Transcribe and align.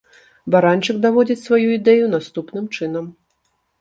Баранчык 0.53 0.95
даводзіць 1.03 1.39
сваю 1.47 1.67
ідэю 1.77 2.11
наступным 2.17 2.65
чынам. 2.77 3.05